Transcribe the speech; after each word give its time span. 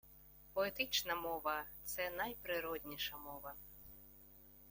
Поетична 0.53 1.15
мова– 1.15 1.63
це 1.85 2.09
найприродніша 2.11 3.17
мова. 3.17 3.53